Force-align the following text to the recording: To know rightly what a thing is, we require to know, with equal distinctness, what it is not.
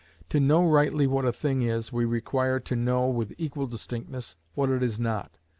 To 0.29 0.39
know 0.39 0.67
rightly 0.67 1.05
what 1.05 1.25
a 1.25 1.31
thing 1.31 1.61
is, 1.61 1.93
we 1.93 2.05
require 2.05 2.59
to 2.59 2.75
know, 2.75 3.07
with 3.07 3.35
equal 3.37 3.67
distinctness, 3.67 4.35
what 4.55 4.71
it 4.71 4.81
is 4.81 4.99
not. 4.99 5.37